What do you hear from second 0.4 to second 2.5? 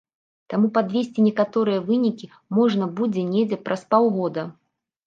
Таму падвесці некаторыя вынікі